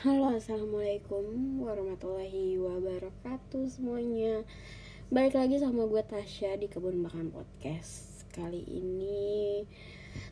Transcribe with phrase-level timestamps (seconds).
[0.00, 4.48] Halo assalamualaikum warahmatullahi wabarakatuh semuanya
[5.12, 9.60] Balik lagi sama gue Tasya di Kebun Makan Podcast Kali ini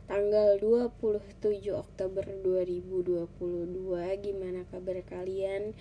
[0.08, 3.28] tanggal 27 Oktober 2022
[4.24, 5.76] Gimana kabar kalian?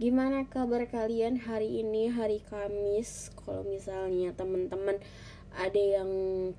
[0.00, 4.96] Gimana kabar kalian hari ini hari Kamis Kalau misalnya temen-temen
[5.52, 6.08] ada yang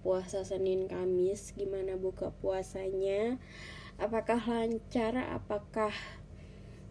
[0.05, 3.41] puasa Senin Kamis Gimana buka puasanya?
[3.97, 5.17] Apakah lancar?
[5.33, 5.89] Apakah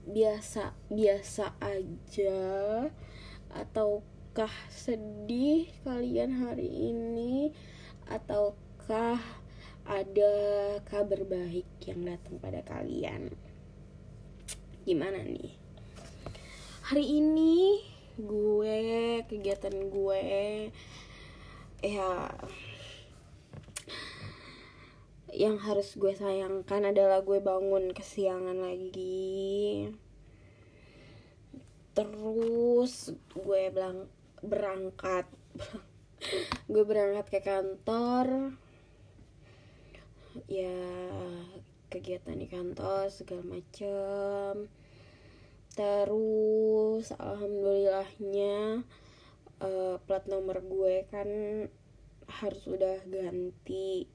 [0.07, 2.38] biasa biasa aja
[3.51, 7.51] ataukah sedih kalian hari ini?
[8.06, 9.19] Ataukah
[9.83, 10.34] ada
[10.87, 13.34] kabar baik yang datang pada kalian?
[14.87, 15.59] Gimana nih?
[16.86, 17.83] Hari ini
[18.14, 18.78] gue
[19.27, 20.23] kegiatan gue
[21.83, 22.33] ya
[25.35, 29.91] yang harus gue sayangkan adalah gue bangun kesiangan lagi.
[31.97, 34.06] Terus gue bilang
[34.45, 35.27] berangkat.
[36.69, 38.53] Gue berangkat ke kantor.
[40.50, 40.77] Ya
[41.89, 44.69] kegiatan di kantor segala macem.
[45.72, 48.84] Terus alhamdulillahnya
[49.61, 51.28] uh, plat nomor gue kan
[52.27, 54.09] harus udah ganti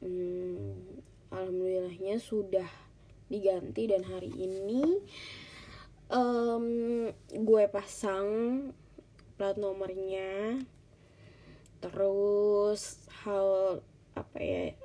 [0.00, 1.00] hmm,
[1.32, 2.68] alhamdulillahnya sudah
[3.30, 4.98] diganti dan hari ini
[6.10, 6.66] um,
[7.30, 8.28] gue pasang
[9.38, 10.60] plat nomornya.
[11.80, 13.80] Terus hal
[14.12, 14.76] apa ya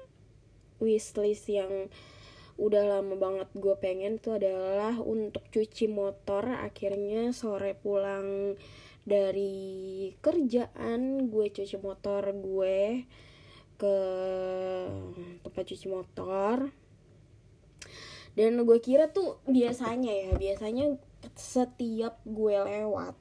[0.79, 1.91] wishlist yang
[2.55, 6.47] udah lama banget gue pengen itu adalah untuk cuci motor.
[6.63, 8.55] Akhirnya sore pulang
[9.03, 13.05] dari kerjaan gue cuci motor gue
[13.75, 13.97] ke
[15.43, 16.71] tempat cuci motor.
[18.35, 20.99] Dan gue kira tuh biasanya ya biasanya
[21.33, 23.15] setiap gue lewat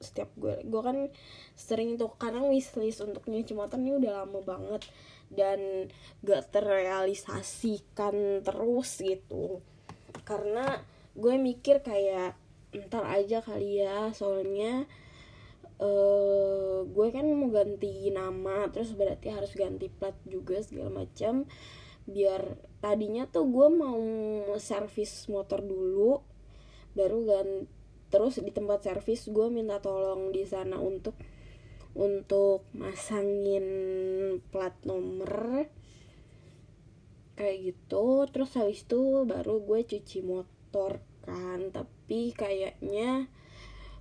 [0.00, 1.12] setiap gue gue kan
[1.52, 4.88] sering tuh karena wishlist untuk nyuci motor ini udah lama banget
[5.28, 5.92] dan
[6.24, 9.60] gak terrealisasikan terus gitu.
[10.24, 10.80] Karena
[11.14, 12.38] gue mikir kayak
[12.70, 14.86] ntar aja kali ya soalnya
[15.80, 21.48] uh, gue kan mau ganti nama terus berarti harus ganti plat juga segala macam.
[22.04, 24.00] Biar tadinya tuh gue mau
[24.60, 26.20] servis motor dulu
[26.90, 27.48] baru gan
[28.10, 31.14] terus di tempat servis gue minta tolong di sana untuk
[31.94, 33.66] untuk masangin
[34.52, 35.64] plat nomor
[37.38, 38.28] kayak gitu.
[38.28, 43.30] Terus habis itu baru gue cuci motor kan tapi kayaknya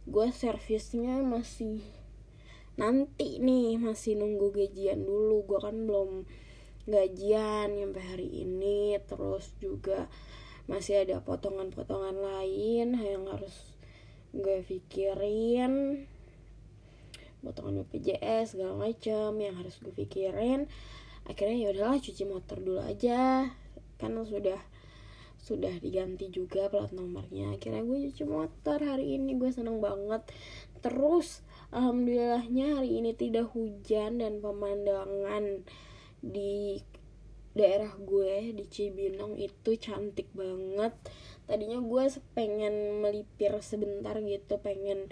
[0.10, 1.86] gue servisnya masih
[2.82, 5.46] nanti nih masih nunggu gajian dulu.
[5.46, 6.26] Gue kan belum
[6.90, 8.98] gajian sampai hari ini.
[9.06, 10.10] Terus juga
[10.66, 13.78] masih ada potongan-potongan lain yang harus
[14.34, 16.06] gue pikirin.
[17.46, 20.66] Potongan BPJS segala macam yang harus gue pikirin.
[21.30, 23.54] Akhirnya ya udahlah cuci motor dulu aja.
[24.02, 24.60] Karena sudah
[25.40, 27.56] sudah diganti juga plat nomornya.
[27.56, 30.28] Akhirnya gue cuci motor hari ini gue seneng banget.
[30.84, 31.42] Terus
[31.72, 35.64] alhamdulillahnya hari ini tidak hujan dan pemandangan
[36.20, 36.84] di
[37.56, 40.94] daerah gue di Cibinong itu cantik banget.
[41.50, 42.04] Tadinya gue
[42.38, 45.10] pengen melipir sebentar gitu pengen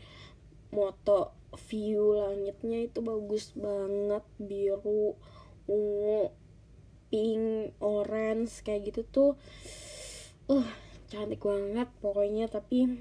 [0.69, 1.33] moto
[1.71, 4.23] view langitnya itu bagus banget.
[4.37, 5.17] Biru
[5.67, 6.31] ungu
[7.07, 9.31] pink orange kayak gitu tuh
[10.47, 10.69] uh
[11.07, 12.99] cantik banget pokoknya tapi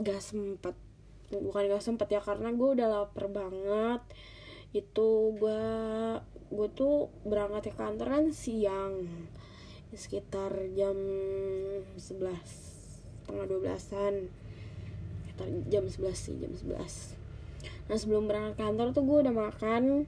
[0.00, 0.76] gak sempet.
[1.30, 4.00] Bukan gak sempet ya karena gue udah lapar banget.
[4.72, 5.62] Itu gue
[6.50, 9.06] gue tuh berangkat ke kantor kan siang.
[9.92, 10.96] Sekitar jam
[11.98, 12.70] 11
[13.30, 14.14] setengah 12an
[15.22, 17.14] sekitar jam 11 sih jam 11
[17.86, 20.06] nah sebelum berangkat kantor tuh gue udah makan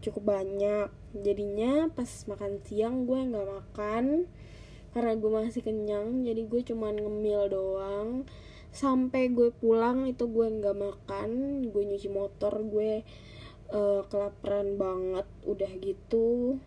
[0.00, 0.88] cukup banyak.
[1.12, 4.24] Jadinya pas makan siang gue nggak makan
[4.90, 8.08] karena gue masih kenyang jadi gue cuman ngemil doang.
[8.70, 11.30] Sampai gue pulang itu gue nggak makan
[11.74, 13.02] gue nyuci motor gue
[13.74, 16.58] uh, kelaparan banget udah gitu.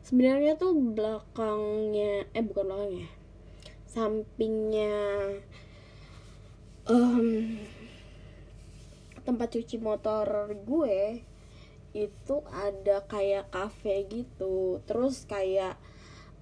[0.00, 3.08] Sebenarnya tuh belakangnya eh bukan belakangnya
[3.92, 4.96] sampingnya
[6.88, 7.60] um,
[9.20, 10.24] tempat cuci motor
[10.64, 11.20] gue
[11.92, 14.80] itu ada kayak cafe gitu.
[14.88, 15.76] Terus kayak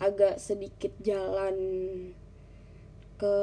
[0.00, 1.56] agak sedikit jalan
[3.20, 3.37] ke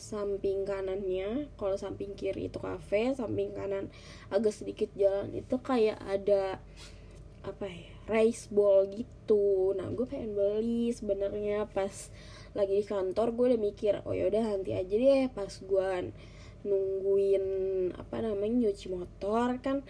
[0.00, 1.52] samping kanannya.
[1.60, 3.92] Kalau samping kiri itu cafe samping kanan
[4.32, 6.56] agak sedikit jalan itu kayak ada
[7.44, 9.76] apa ya rice ball gitu.
[9.76, 11.68] Nah gue pengen beli sebenarnya.
[11.68, 12.08] Pas
[12.56, 15.28] lagi di kantor gue udah mikir oh yaudah nanti aja deh.
[15.28, 15.88] Pas gue
[16.64, 17.44] nungguin
[17.96, 19.84] apa namanya nyuci motor kan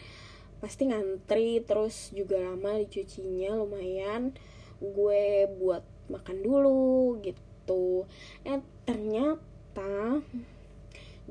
[0.61, 4.37] pasti ngantri terus juga lama dicucinya lumayan
[4.81, 8.05] gue buat makan dulu gitu.
[8.43, 10.25] Eh ternyata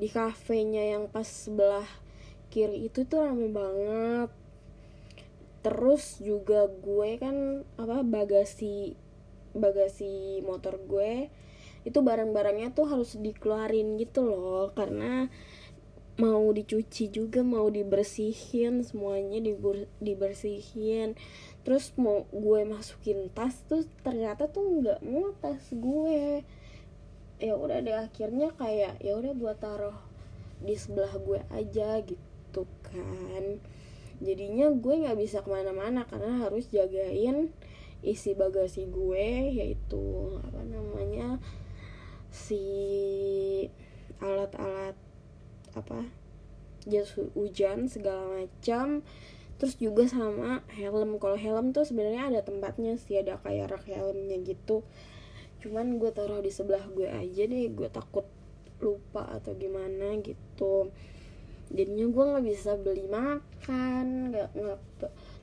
[0.00, 1.86] di kafenya yang pas sebelah
[2.48, 4.30] kiri itu tuh rame banget.
[5.60, 8.96] Terus juga gue kan apa bagasi
[9.52, 11.28] bagasi motor gue
[11.82, 14.72] itu barang-barangnya tuh harus dikeluarin gitu loh.
[14.72, 15.28] Karena
[16.20, 19.40] mau dicuci juga mau dibersihin semuanya
[20.04, 21.16] dibersihin
[21.60, 26.44] terus mau gue masukin tas tuh ternyata tuh nggak mau tas gue.
[27.40, 29.96] Ya udah deh akhirnya kayak ya udah buat taruh
[30.60, 33.60] di sebelah gue aja gitu kan.
[34.20, 37.48] Jadinya gue nggak bisa ke mana-mana karena harus jagain
[38.00, 41.36] isi bagasi gue yaitu apa namanya
[42.32, 42.64] si
[44.20, 44.96] alat-alat
[45.76, 46.08] apa
[46.88, 49.04] jas hujan segala macam
[49.60, 51.20] terus juga sama helm.
[51.20, 54.80] Kalau helm tuh sebenarnya ada tempatnya sih ada kayak rak helmnya gitu.
[55.60, 58.24] Cuman gue taruh di sebelah gue aja deh gue takut
[58.80, 60.88] lupa atau gimana gitu.
[61.68, 64.80] Jadinya gue nggak bisa beli makan nggak nggak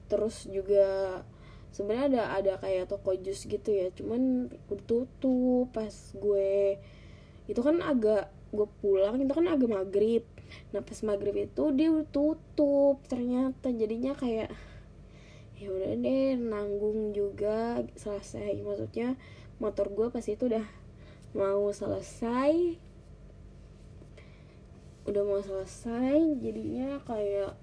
[0.09, 1.21] terus juga
[1.69, 3.93] sebenarnya ada ada kayak toko jus gitu ya.
[3.93, 4.49] Cuman
[4.89, 6.81] tutup pas gue
[7.45, 10.25] itu kan agak gue pulang itu kan agak maghrib
[10.71, 14.51] nah pas maghrib itu dia tutup ternyata jadinya kayak
[15.57, 18.61] ya udah deh nanggung juga selesai.
[18.61, 19.17] Maksudnya
[19.57, 20.65] motor gue pas itu udah
[21.33, 22.77] mau selesai
[25.07, 27.55] udah mau selesai jadinya kayak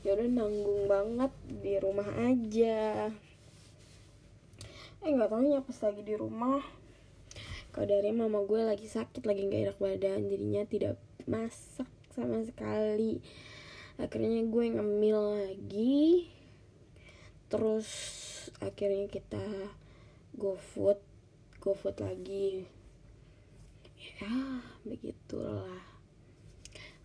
[0.00, 3.12] ya udah nanggung banget di rumah aja.
[5.04, 6.64] Eh nggak tahu ya pas lagi di rumah
[7.76, 10.96] kalau dari mama gue lagi sakit lagi nggak enak badan jadinya tidak
[11.28, 11.84] masak
[12.16, 13.20] sama sekali.
[14.00, 16.32] Akhirnya gue ngemil lagi.
[17.52, 17.88] Terus
[18.64, 19.44] akhirnya kita
[20.32, 20.96] go food
[21.60, 22.64] go food lagi.
[24.16, 25.84] Ya begitulah.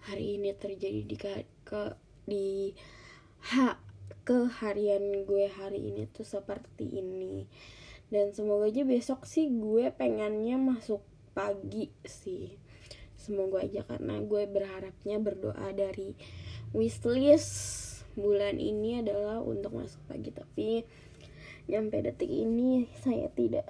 [0.07, 2.71] Hari ini terjadi di ke, ke di
[3.51, 3.75] ha
[4.23, 7.51] keharian gue hari ini tuh seperti ini.
[8.07, 11.03] Dan semoga aja besok sih gue pengennya masuk
[11.35, 12.70] pagi sih
[13.21, 16.17] semoga aja karena gue berharapnya berdoa dari
[16.73, 20.83] wishlist bulan ini adalah untuk masuk pagi tapi
[21.69, 23.69] nyampe detik ini saya tidak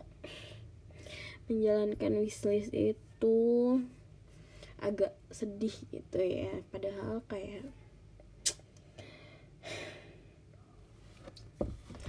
[1.52, 3.40] menjalankan wishlist itu.
[4.82, 6.64] Agak sedih gitu ya.
[6.72, 7.68] Padahal kayak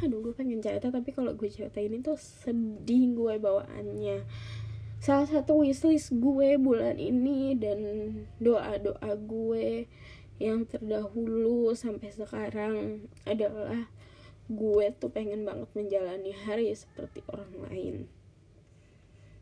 [0.03, 4.27] aduh gue pengen cerita tapi kalau gue cerita ini tuh sedih gue bawaannya
[5.03, 7.79] salah satu wishlist gue bulan ini dan
[8.39, 9.91] doa doa gue
[10.39, 13.91] yang terdahulu sampai sekarang adalah
[14.47, 17.97] gue tuh pengen banget menjalani hari seperti orang lain.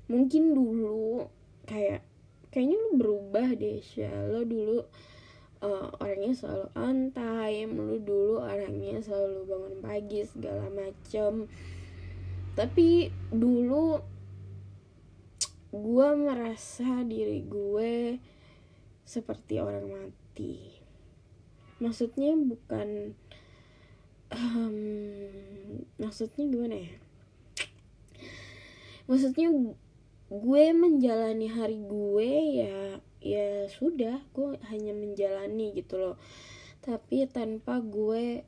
[0.08, 1.28] Mungkin dulu
[1.68, 2.08] kayak
[2.48, 3.84] kayaknya lu berubah deh
[4.32, 4.80] lo dulu
[5.60, 11.52] uh, orangnya selalu on time lu dulu orangnya selalu bangun pagi segala macem.
[12.56, 14.00] Tapi dulu
[15.70, 18.18] gue merasa diri gue
[19.06, 20.82] seperti orang mati.
[21.78, 23.14] Maksudnya bukan
[24.34, 24.78] um,
[25.98, 26.94] maksudnya gimana ya?
[29.06, 29.48] Maksudnya
[30.30, 32.30] gue menjalani hari gue
[32.62, 32.78] ya
[33.20, 36.16] ya sudah gue hanya menjalani gitu loh.
[36.82, 38.42] Tapi tanpa gue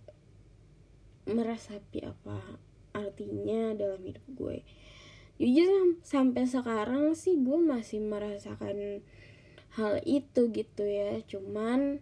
[1.31, 2.43] merasapi apa
[2.93, 4.67] artinya dalam hidup gue
[5.43, 9.03] jujur sampai sekarang sih gue masih merasakan
[9.75, 11.19] hal itu gitu ya.
[11.27, 11.99] Cuman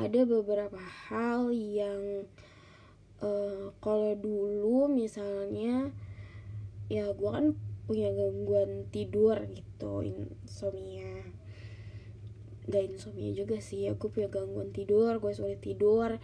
[0.00, 2.24] ada beberapa hal yang
[3.20, 5.92] uh, kalau dulu misalnya
[6.88, 7.52] ya gue kan
[7.84, 11.28] punya gangguan tidur gitu insomnia.
[12.64, 16.16] Gak insomnia juga sih aku punya gangguan tidur gue sulit tidur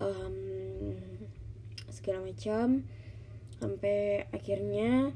[0.00, 0.96] um,
[1.92, 2.88] segala macam.
[3.60, 5.12] Sampai akhirnya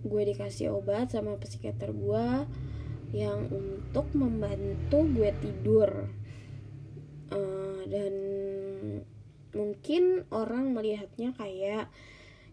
[0.00, 2.26] gue dikasih obat sama psikiater gue
[3.10, 6.08] yang untuk membantu gue tidur.
[7.30, 8.14] Uh, dan
[9.54, 11.90] mungkin orang melihatnya kayak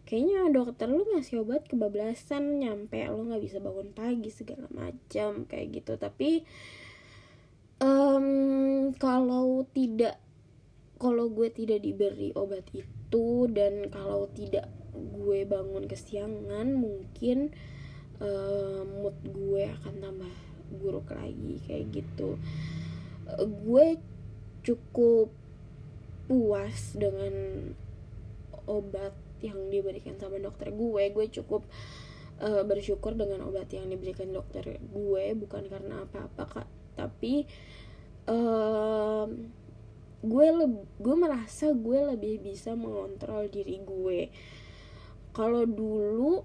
[0.07, 5.81] kayaknya dokter lu ngasih obat kebablasan nyampe lu nggak bisa bangun pagi segala macam kayak
[5.81, 5.93] gitu.
[5.97, 6.45] Tapi
[7.81, 8.27] um,
[8.97, 10.17] kalau tidak
[10.97, 14.65] kalau gue tidak diberi obat itu dan kalau tidak
[14.97, 17.53] gue bangun kesiangan mungkin
[18.21, 20.33] uh, mood gue akan tambah
[20.73, 22.41] buruk lagi kayak gitu.
[23.29, 24.01] Uh, gue
[24.65, 25.31] cukup
[26.27, 27.33] puas dengan
[28.67, 31.03] obat yang diberikan sama dokter gue.
[31.13, 31.63] Gue cukup
[32.43, 36.69] uh, bersyukur dengan obat yang diberikan dokter gue bukan karena apa-apa kak.
[36.97, 37.47] Tapi
[38.27, 39.25] uh,
[40.17, 40.47] gue
[40.97, 44.33] gue merasa gue lebih bisa mengontrol diri gue
[45.37, 46.41] kalau dulu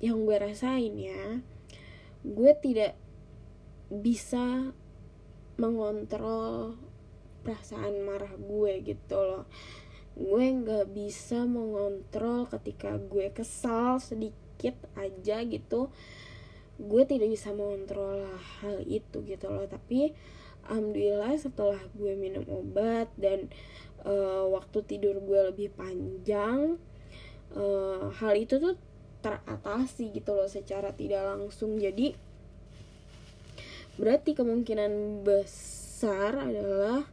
[0.00, 1.44] yang gue rasain ya
[2.24, 2.96] gue tidak
[3.92, 4.72] bisa
[5.60, 6.80] mengontrol
[7.44, 9.44] perasaan marah gue gitu loh.
[10.16, 15.92] Gue nggak bisa mengontrol ketika gue kesal sedikit aja gitu
[16.82, 18.26] gue tidak bisa mengontrol
[18.62, 19.68] hal itu gitu loh.
[19.68, 20.16] Tapi
[20.66, 23.52] alhamdulillah setelah gue minum obat dan
[24.06, 26.80] uh, waktu tidur gue lebih panjang
[27.56, 28.74] uh, hal itu tuh
[29.22, 31.78] teratasi gitu loh secara tidak langsung.
[31.78, 32.12] Jadi
[33.96, 37.04] berarti kemungkinan besar adalah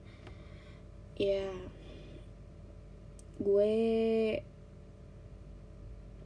[1.19, 1.51] ya
[3.39, 3.75] gue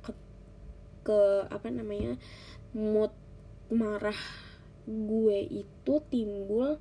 [0.01, 0.11] ke,
[1.05, 2.17] ke apa namanya
[2.73, 3.13] mood
[3.73, 4.17] marah
[4.85, 6.77] gue itu timbul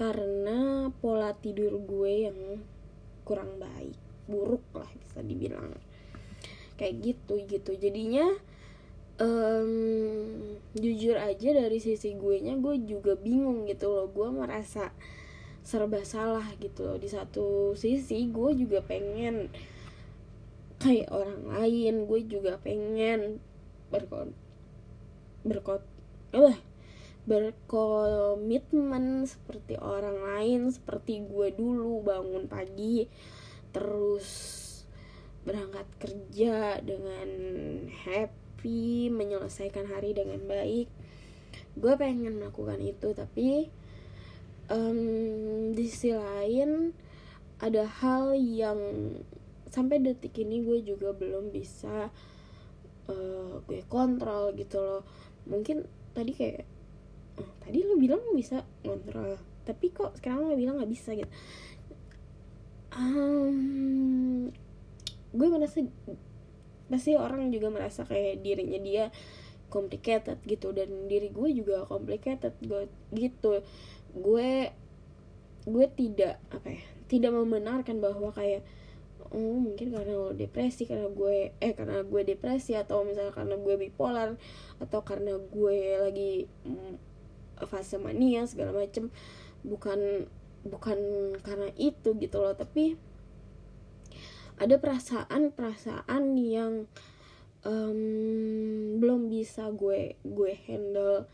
[0.00, 2.38] karena pola tidur gue yang
[3.24, 3.96] kurang baik
[4.28, 5.72] buruk lah bisa dibilang
[6.74, 7.72] kayak gitu gitu.
[7.78, 8.26] Jadinya
[9.22, 14.06] um, jujur aja dari sisi gue nya gue juga bingung gitu loh.
[14.10, 14.90] Gue merasa
[15.64, 16.96] serba salah gitu loh.
[16.98, 19.50] Di satu sisi gue juga pengen
[20.82, 21.94] kayak orang lain.
[22.10, 23.38] Gue juga pengen
[23.92, 24.34] berkon
[25.44, 25.84] berkot
[26.34, 26.56] eh
[27.24, 32.04] berkomitmen seperti orang lain seperti gue dulu.
[32.04, 33.06] Bangun pagi
[33.74, 34.63] terus
[35.44, 37.28] berangkat kerja dengan
[38.04, 40.88] happy menyelesaikan hari dengan baik.
[41.76, 43.68] Gue pengen melakukan itu tapi
[44.72, 46.96] um, di sisi lain
[47.60, 48.80] ada hal yang
[49.68, 52.08] sampai detik ini gue juga belum bisa
[53.12, 55.02] uh, gue kontrol gitu loh.
[55.44, 55.84] Mungkin
[56.16, 56.64] tadi kayak
[57.36, 61.16] oh, tadi lo bilang bisa kontrol tapi kok sekarang lo bilang nggak bisa?
[61.16, 61.28] Gitu.
[62.94, 64.52] Um,
[65.34, 65.82] gue merasa
[66.86, 69.04] pasti orang juga merasa kayak dirinya dia
[69.72, 73.60] complicated gitu dan diri gue juga complicated gue gitu.
[74.14, 74.70] Gue
[75.64, 78.62] gue tidak apa ya tidak membenarkan bahwa kayak
[79.32, 83.74] oh mungkin karena lo depresi karena gue eh karena gue depresi atau misalnya karena gue
[83.80, 84.36] bipolar
[84.78, 86.94] atau karena gue lagi mm,
[87.66, 89.10] fase mania segala macem.
[89.66, 90.30] Bukan
[90.64, 90.98] bukan
[91.44, 92.96] karena itu gitu loh tapi
[94.58, 96.86] ada perasaan-perasaan yang
[97.66, 98.00] um,
[99.02, 101.26] belum bisa gue gue handle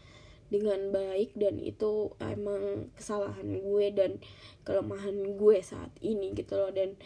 [0.51, 4.19] dengan baik dan itu emang kesalahan gue dan
[4.67, 6.75] kelemahan gue saat ini gitu loh.
[6.75, 6.99] Dan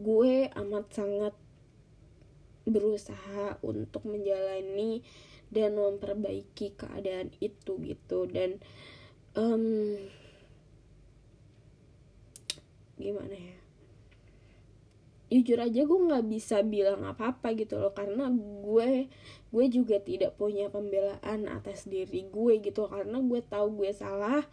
[0.00, 1.34] gue amat sangat
[2.64, 5.04] berusaha untuk menjalani
[5.52, 8.24] dan memperbaiki keadaan itu gitu.
[8.24, 8.64] Dan
[9.36, 10.00] um,
[12.96, 13.65] gimana ya
[15.26, 18.30] jujur aja gue nggak bisa bilang apa apa gitu loh karena
[18.62, 19.10] gue
[19.50, 22.86] gue juga tidak punya pembelaan atas diri gue gitu.
[22.86, 24.46] Karena gue tahu gue salah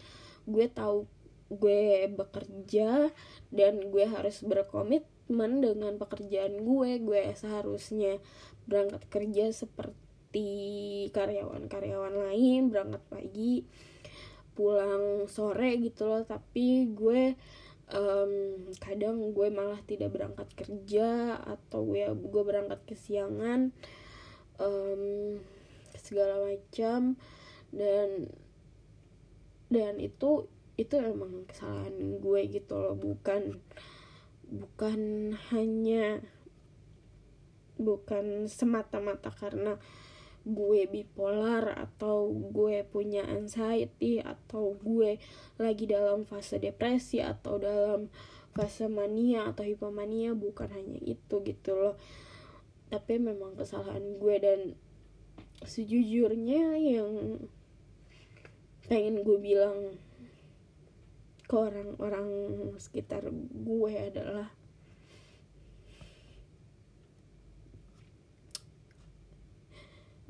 [0.49, 1.05] gue tahu
[1.53, 3.13] gue bekerja
[3.53, 6.91] dan gue harus berkomitmen dengan pekerjaan gue.
[7.03, 8.17] Gue seharusnya
[8.65, 10.01] berangkat kerja seperti
[11.13, 13.53] karyawan-karyawan lain berangkat pagi
[14.57, 16.23] pulang sore gitu loh.
[16.25, 17.37] Tapi gue
[17.91, 18.31] um,
[18.79, 23.75] kadang gue malah tidak berangkat kerja atau gue gue berangkat kesiangan
[24.61, 25.03] um,
[25.97, 27.19] segala macam.
[27.73, 28.29] Dan
[29.73, 30.45] dan itu
[30.77, 32.95] itu emang kesalahan gue gitu loh.
[32.95, 33.59] Bukan
[34.53, 34.99] bukan
[35.49, 36.21] hanya
[37.81, 39.81] bukan semata-mata karena
[40.43, 45.15] gue bipolar atau gue punya anxiety atau gue
[45.55, 48.11] lagi dalam fase depresi atau dalam
[48.51, 51.95] fase mania atau hipomania bukan hanya itu gitu loh.
[52.91, 54.59] Tapi memang kesalahan gue dan
[55.63, 57.39] sejujurnya yang
[58.91, 59.95] pengen gue bilang
[61.47, 62.27] ke orang-orang
[62.75, 64.51] sekitar gue adalah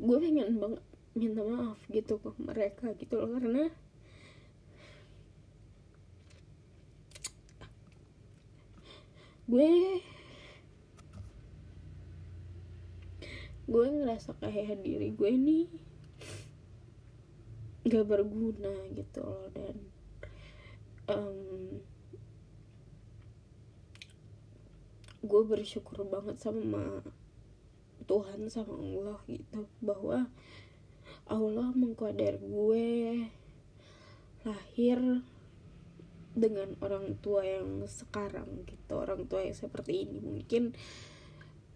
[0.03, 0.83] gue pengen banget
[1.15, 3.71] minta maaf gitu ke mereka gitu loh karena
[9.47, 9.69] gue
[13.63, 15.59] gue ngerasa kayak diri gue ini
[17.87, 19.75] gak berguna gitu loh dan
[21.07, 21.79] um,
[25.23, 26.99] gue bersyukur banget sama
[28.03, 30.27] Tuhan sama Allah gitu bahwa
[31.27, 32.87] Allah mengkodar gue
[34.43, 34.99] lahir
[36.33, 40.19] dengan orang tua yang sekarang gitu orang tua yang seperti ini.
[40.19, 40.75] Mungkin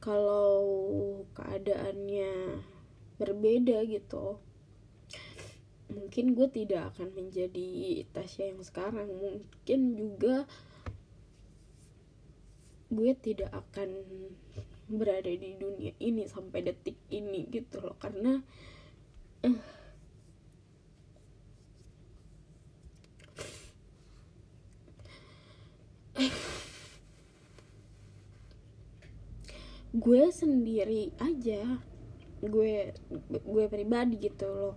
[0.03, 0.65] kalau
[1.33, 2.61] keadaannya
[3.17, 4.37] berbeda gitu
[5.87, 9.07] mungkin gue tidak akan menjadi Tasya yang sekarang.
[9.07, 10.43] Mungkin juga
[12.87, 14.03] gue tidak akan
[14.87, 17.95] berada di dunia ini sampai detik ini gitu loh.
[17.99, 18.39] Karena
[19.43, 19.59] uh,
[29.97, 31.81] gue sendiri aja
[32.37, 32.93] gue
[33.43, 34.75] gue pribadi gitu loh.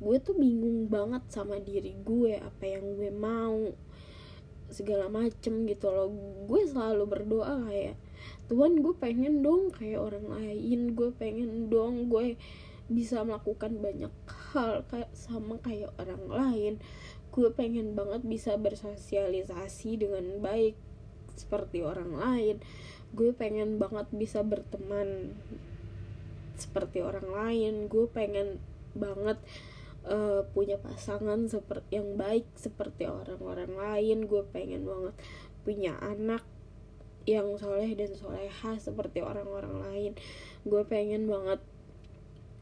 [0.00, 3.68] Gue tuh bingung banget sama diri gue apa yang gue mau
[4.72, 6.08] segala macem gitu loh.
[6.48, 8.09] Gue selalu berdoa kayak
[8.50, 10.98] Tuhan gue pengen dong kayak orang lain.
[10.98, 12.34] Gue pengen dong gue
[12.90, 14.10] bisa melakukan banyak
[14.50, 16.74] hal kayak sama kayak orang lain.
[17.30, 20.74] Gue pengen banget bisa bersosialisasi dengan baik
[21.38, 22.56] seperti orang lain.
[23.14, 25.38] Gue pengen banget bisa berteman
[26.58, 27.86] seperti orang lain.
[27.86, 28.58] Gue pengen
[28.98, 29.38] banget
[30.10, 34.26] uh, punya pasangan seperti yang baik seperti orang-orang lain.
[34.26, 35.14] Gue pengen banget
[35.62, 36.42] punya anak
[37.28, 40.12] yang soleh dan soleha seperti orang-orang lain.
[40.64, 41.60] Gue pengen banget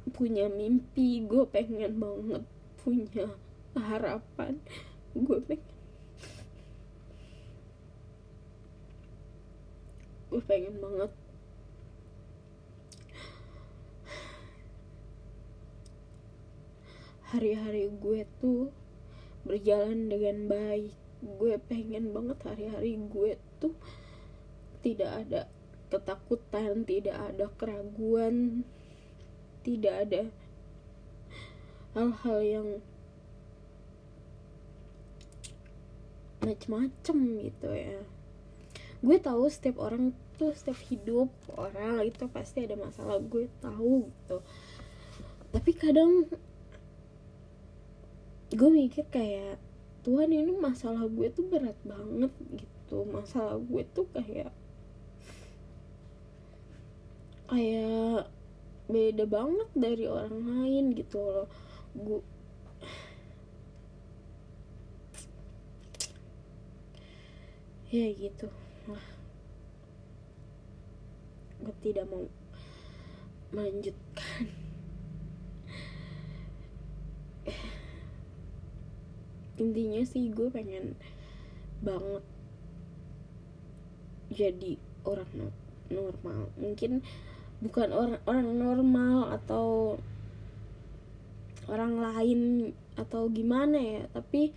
[0.08, 2.42] punya mimpi gue pengen banget
[2.80, 3.28] punya
[3.76, 4.56] harapan.
[5.12, 5.76] Gue pengen.
[10.28, 11.12] Gue pengen banget.
[17.28, 18.72] Hari-hari gue tuh
[19.44, 20.96] berjalan dengan baik.
[21.20, 23.74] Gue pengen banget hari-hari gue tuh
[24.88, 25.40] tidak ada
[25.92, 28.64] ketakutan tidak ada keraguan
[29.60, 30.22] tidak ada
[31.92, 32.68] hal-hal yang
[36.48, 37.18] macem-macem
[37.50, 38.00] gitu ya.
[39.04, 44.38] Gue tahu setiap orang tuh setiap hidup orang itu pasti ada masalah gue tahu gitu.
[45.52, 46.26] Tapi kadang
[48.48, 49.60] gue mikir kayak
[50.06, 53.04] Tuhan ini masalah gue tuh berat banget gitu.
[53.04, 54.54] Masalah gue tuh kayak
[57.48, 58.28] kayak
[58.88, 61.48] beda banget dari orang lain gitu loh.
[61.96, 62.20] Gue
[67.88, 68.52] ya gitu.
[68.88, 69.06] Lah
[71.58, 72.28] gue tidak mau
[73.50, 74.52] melanjutkan.
[79.58, 80.94] Intinya sih gue pengen
[81.82, 82.22] banget
[84.30, 85.50] jadi orang
[85.90, 86.52] normal.
[86.60, 87.02] Mungkin
[87.58, 89.98] bukan orang orang normal atau
[91.66, 92.40] orang lain
[92.94, 94.54] atau gimana ya tapi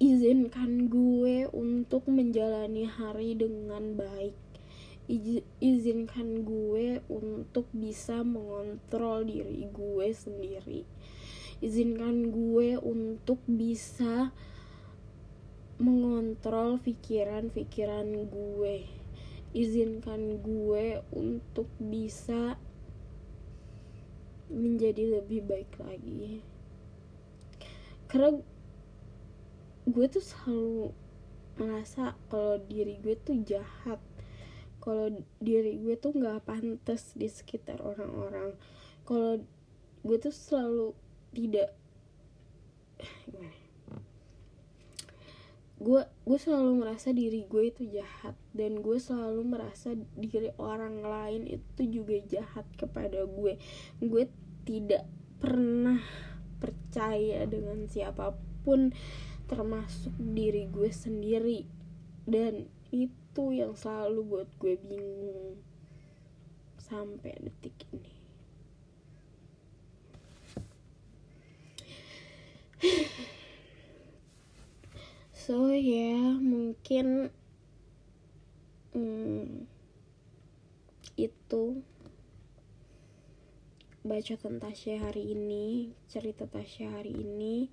[0.00, 4.32] izinkan gue untuk menjalani hari dengan baik.
[5.60, 10.88] Izinkan gue untuk bisa mengontrol diri gue sendiri.
[11.60, 14.32] Izinkan gue untuk bisa
[15.76, 18.99] mengontrol pikiran-pikiran gue
[19.50, 22.54] izinkan gue untuk bisa
[24.50, 26.42] menjadi lebih baik lagi.
[28.10, 28.38] Karena
[29.86, 30.94] gue tuh selalu
[31.58, 34.02] merasa kalau diri gue tuh jahat.
[34.80, 38.54] Kalau diri gue tuh nggak pantas di sekitar orang-orang.
[39.06, 39.42] Kalau
[40.02, 40.94] gue tuh selalu
[41.30, 41.70] tidak
[45.80, 48.36] gue gue selalu merasa diri gue itu jahat.
[48.52, 53.56] Dan gue selalu merasa diri orang lain itu juga jahat kepada gue
[54.04, 54.24] gue
[54.68, 55.08] tidak
[55.40, 56.04] pernah
[56.60, 58.92] percaya dengan siapa pun
[59.48, 61.64] termasuk diri gue sendiri.
[62.28, 65.56] Dan itu yang selalu buat gue bingung
[66.76, 68.19] sampai detik ini
[75.50, 77.26] so ya yeah, mungkin
[78.94, 79.66] hmm,
[81.18, 81.82] itu.
[84.06, 87.66] Baca tentang Tasya hari ini cerita Tasya hari ini.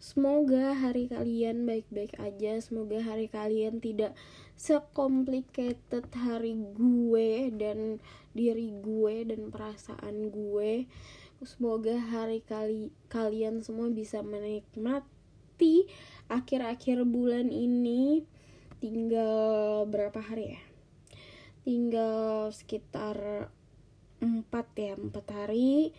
[0.00, 2.56] Semoga hari kalian baik-baik aja.
[2.56, 4.16] Semoga hari kalian tidak
[4.56, 8.00] sekomplikated hari gue dan
[8.32, 10.88] diri gue dan perasaan gue.
[11.44, 15.19] Semoga hari kali kalian semua bisa menikmati
[16.30, 18.24] akhir-akhir bulan ini
[18.80, 20.62] tinggal berapa hari ya?
[21.66, 23.48] Tinggal sekitar
[24.20, 25.92] empat ya empat hari.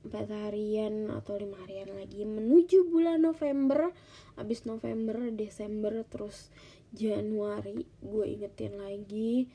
[0.00, 3.92] Empat harian atau lima harian lagi menuju bulan November.
[4.40, 6.48] Habis November Desember terus
[6.96, 9.52] Januari gue ingetin lagi.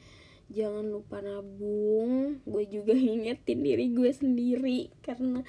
[0.53, 2.45] Jangan lupa nabung.
[2.45, 5.41] Gue juga ingetin diri gue sendiri karena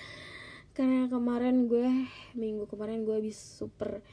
[0.77, 1.89] karena kemarin gue
[2.37, 4.05] minggu kemarin gue habis super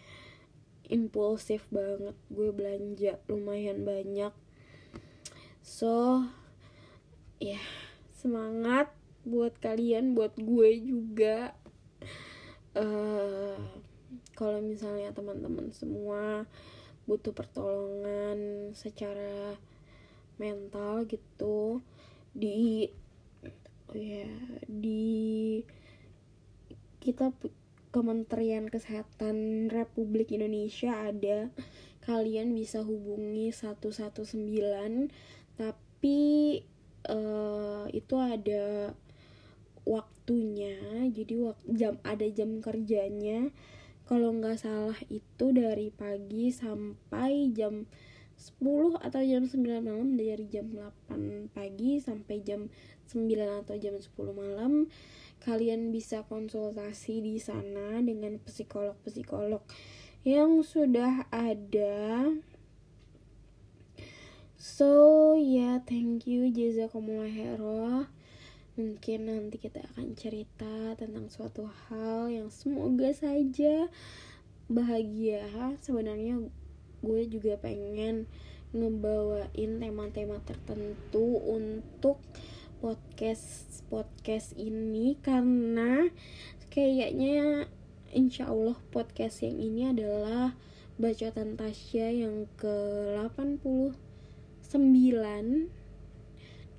[0.87, 2.15] impulsif banget.
[2.31, 4.31] Gue belanja lumayan banyak.
[5.59, 6.23] So
[7.43, 7.59] ya
[8.15, 8.95] semangat
[9.27, 11.51] buat kalian buat gue juga.
[12.73, 13.59] Uh,
[14.39, 16.47] kalau misalnya teman-teman semua
[17.03, 19.59] butuh pertolongan secara
[20.39, 21.83] mental gitu
[22.31, 22.87] di
[23.91, 24.31] oh ya
[24.65, 25.61] di
[27.03, 27.35] kita
[27.91, 31.51] Kementerian Kesehatan Republik Indonesia ada.
[31.99, 34.23] Kalian bisa hubungi 119
[35.59, 36.63] tapi
[37.11, 38.95] uh, itu ada
[39.83, 40.79] waktunya.
[41.11, 43.51] Jadi wak jam ada jam kerjanya.
[44.07, 47.85] Kalau nggak salah itu dari pagi sampai jam
[48.35, 50.17] 10 atau jam 9 malam.
[50.17, 52.73] Dari jam 8 pagi sampai jam
[53.11, 54.89] 9 atau jam 10 malam
[55.43, 59.61] kalian bisa konsultasi di sana dengan psikolog-psikolog
[60.23, 62.31] yang sudah ada.
[64.55, 68.07] So ya yeah, thank you jazakumullah khairan
[68.73, 73.85] mungkin nanti kita akan cerita tentang suatu hal yang semoga saja
[74.65, 75.45] bahagia.
[75.85, 76.41] Sebenarnya
[77.05, 78.25] gue juga pengen
[78.73, 82.17] ngebawain tema-tema tertentu untuk
[82.83, 86.11] podcast podcast ini karena
[86.67, 87.63] kayaknya
[88.11, 90.51] insya Allah podcast yang ini adalah
[90.99, 92.75] bacotan Tasya yang ke
[93.23, 93.95] 89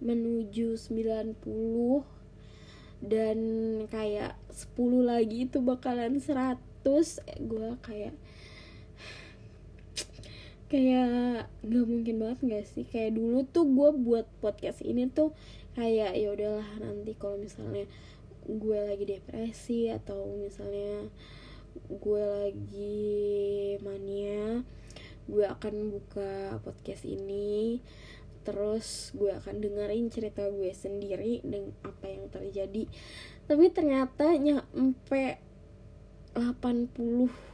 [0.05, 1.41] menuju 90
[3.01, 3.39] dan
[3.89, 6.61] kayak 10 lagi itu bakalan 100
[7.49, 8.13] gue kayak
[10.75, 12.83] kayak nggak mungkin banget nggak sih?
[12.83, 15.31] Kayak dulu tuh gue buat podcast ini tuh
[15.79, 17.87] kayak ya udahlah nanti kalau misalnya
[18.51, 21.07] gue lagi depresi atau misalnya
[21.87, 23.07] gue lagi
[23.87, 24.67] mania
[25.31, 27.79] gue akan buka podcast ini
[28.43, 32.91] terus gue akan dengerin cerita gue sendiri dengan apa yang terjadi.
[33.47, 35.39] Tapi ternyata nyampe
[36.35, 37.54] 80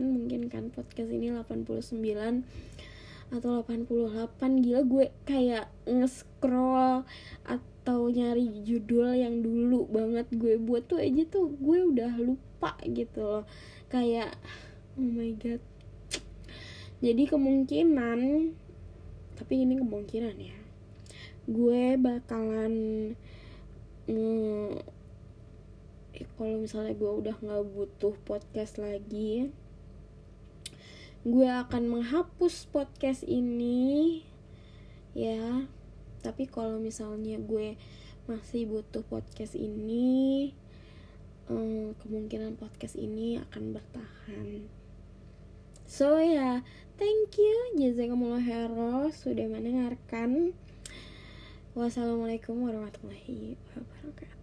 [0.00, 2.00] mungkin kan podcast ini 89
[3.26, 7.02] atau 88 gila gue kayak nge-scroll
[7.42, 13.20] atau nyari judul yang dulu banget gue buat tuh aja tuh gue udah lupa gitu
[13.20, 13.44] loh.
[13.92, 14.34] Kayak
[14.96, 15.62] oh my god.
[17.02, 18.20] Jadi kemungkinan
[19.36, 20.56] tapi ini kemungkinan ya
[21.46, 22.74] gue bakalan
[24.10, 24.82] mm,
[26.36, 29.50] kalau misalnya gue udah nggak butuh podcast lagi
[31.26, 34.22] gue akan menghapus podcast ini
[35.10, 35.66] ya.
[36.22, 37.74] Tapi kalau misalnya gue
[38.30, 40.54] masih butuh podcast ini
[41.50, 44.70] um, kemungkinan podcast ini akan bertahan.
[45.90, 46.54] So ya yeah,
[46.94, 47.74] thank you.
[47.74, 50.54] Jazakumullah khairan sudah mendengarkan.
[51.74, 54.35] Wassalamualaikum warahmatullahi wabarakatuh